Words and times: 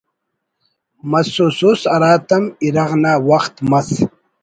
مسوسس 1.09 1.81
ہراتم 1.93 2.43
اِرغ 2.63 2.91
نا 3.03 3.13
وخت 3.29 3.55
مس 3.69 3.89